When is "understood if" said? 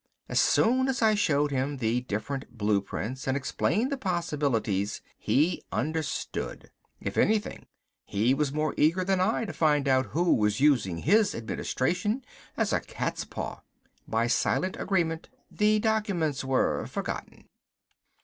5.71-7.19